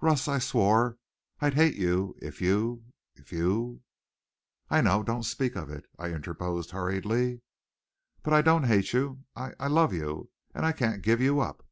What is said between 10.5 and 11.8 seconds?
And I can't give you up!"